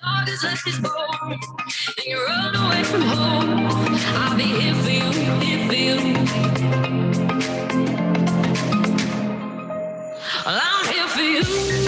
[0.00, 1.40] Dog has left his bone,
[2.06, 3.66] you run away from home.
[4.14, 5.98] I'll be here for you, here for you.
[10.46, 11.87] I'm here for you.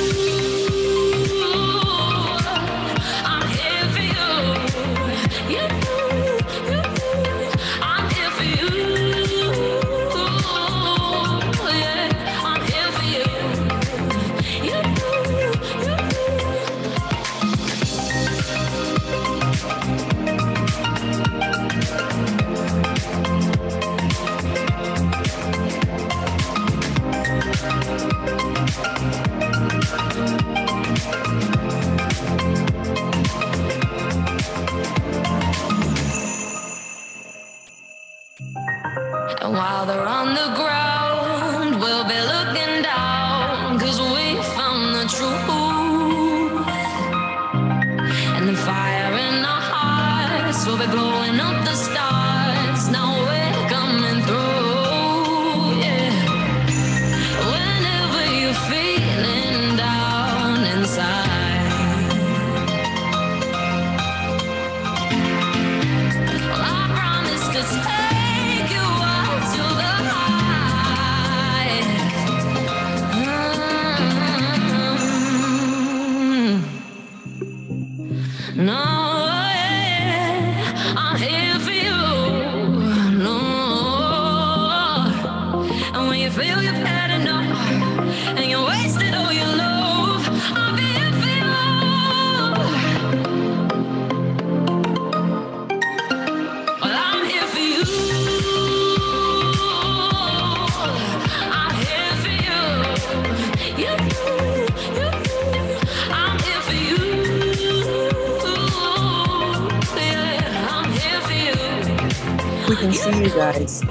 [112.81, 113.83] com singles.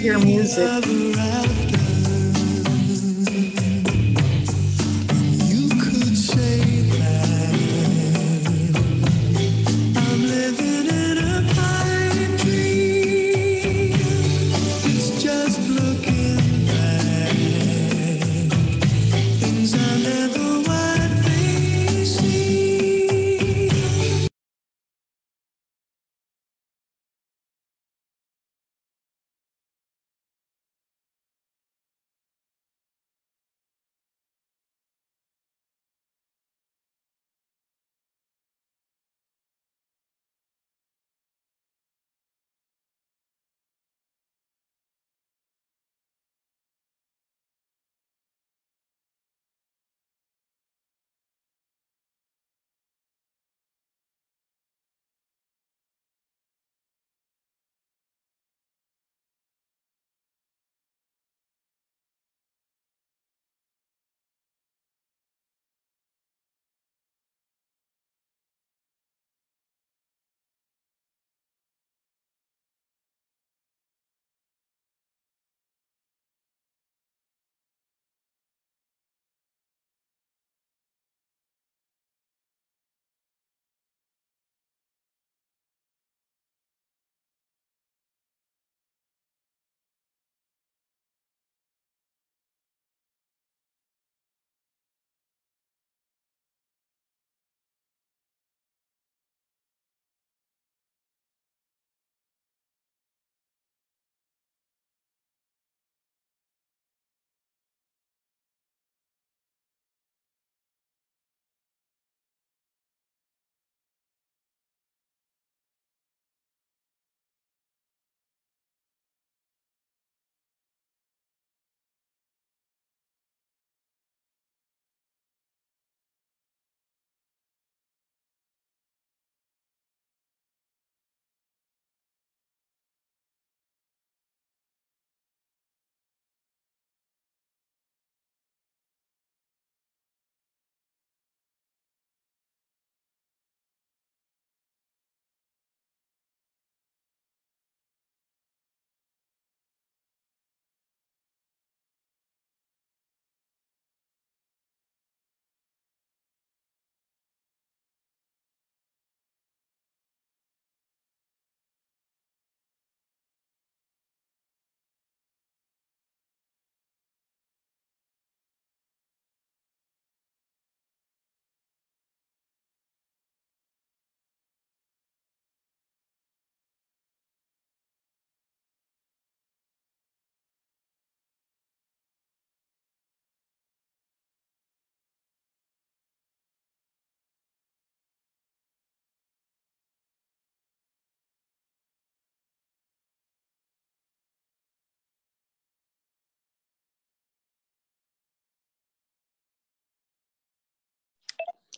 [0.00, 1.09] your music.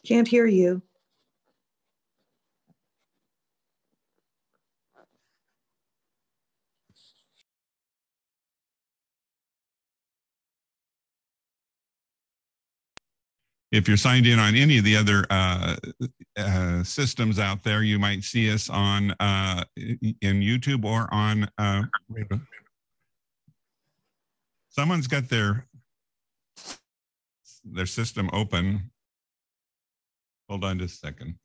[0.07, 0.83] Can't hear you.
[13.73, 15.77] If you're signed in on any of the other uh,
[16.37, 21.49] uh, systems out there, you might see us on uh, in YouTube or on.
[21.57, 21.85] Uh,
[24.69, 25.67] someone's got their
[27.65, 28.92] their system open.
[30.53, 31.37] Hold on just a second.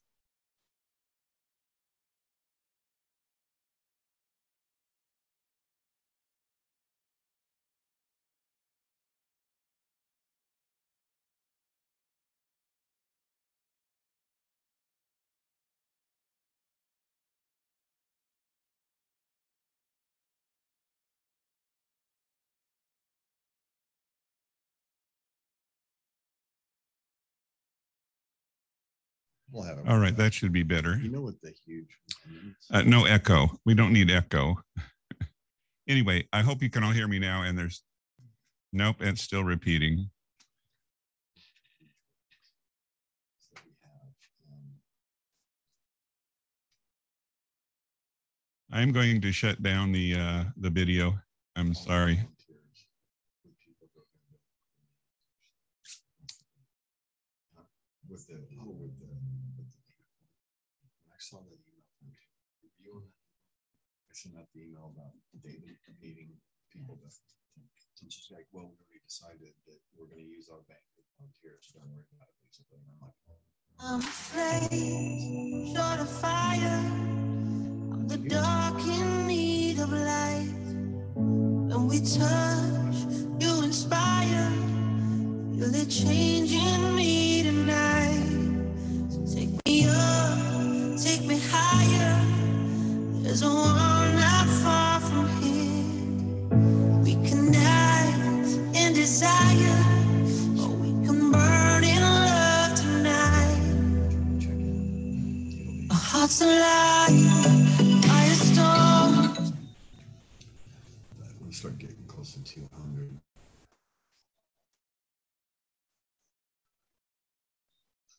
[29.51, 29.87] We'll have it.
[29.87, 30.97] All right, that should be better.
[30.97, 31.87] You know what the huge.
[32.71, 33.49] Uh, no echo.
[33.65, 34.61] We don't need echo.
[35.87, 37.43] anyway, I hope you can all hear me now.
[37.43, 37.81] And there's
[38.73, 40.09] nope, it's still repeating.
[43.53, 44.73] that we have, um,
[48.71, 51.17] I'm going to shut down the uh, the video.
[51.55, 52.19] I'm sorry.
[52.19, 52.87] volunteers
[53.43, 54.39] when people go in there.
[57.55, 58.16] Huh?
[58.27, 59.07] The, oh, with the,
[59.55, 59.83] with the.
[61.07, 61.87] I saw that email.
[61.95, 62.11] from
[62.83, 66.35] you I sent out the email about David meeting
[66.71, 67.15] people that.
[68.01, 71.71] And she's like, well, we already decided that we're gonna use our bank with volunteers,
[71.73, 72.77] don't worry about it, basically.
[72.77, 73.39] And I'm like, oh.
[73.79, 76.83] I'm afraid, short of fire.
[77.95, 80.53] I'm the dark in need of light.
[81.15, 82.97] When we touch,
[83.39, 84.51] you inspire.
[85.57, 86.36] Feel it changing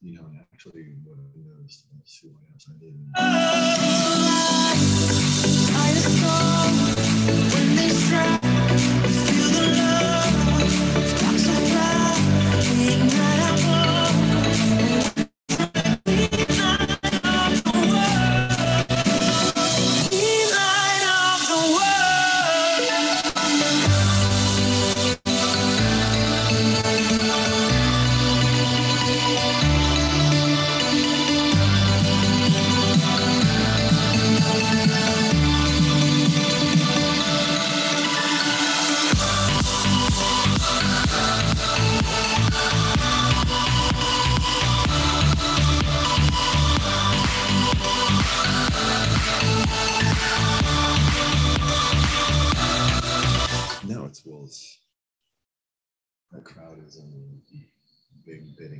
[0.00, 2.66] You know, uh, and actually, what I noticed, let's see what else
[8.32, 8.37] I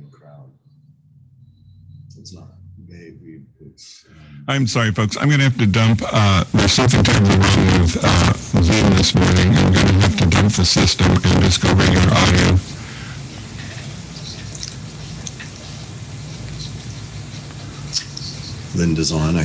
[0.09, 0.51] crowd.
[2.17, 2.49] It's not.
[2.87, 5.15] We it's um, I'm sorry, folks.
[5.17, 6.01] I'm going to have to dump.
[6.03, 9.55] Uh, there's something terribly wrong with uh, Zoom this morning.
[9.55, 12.57] I'm going to have to dump the system and just go regular audio.
[18.75, 19.21] Linda's on.
[19.21, 19.37] I